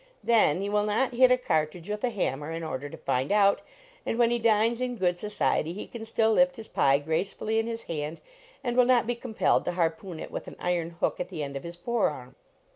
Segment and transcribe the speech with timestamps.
[0.23, 3.31] Then he will not hit a cart ridge with a hammer in order to find
[3.31, 3.61] out,
[4.03, 7.67] and when he dines in good society he can still lift his pie gracefully in
[7.67, 8.19] his hand,
[8.63, 11.55] and will not be compelled to harpoon it with an iron hook at the end
[11.55, 12.33] of his fore arm.